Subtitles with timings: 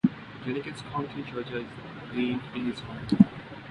[0.43, 1.67] Jenkins County, Georgia is
[2.15, 3.27] named in his honor.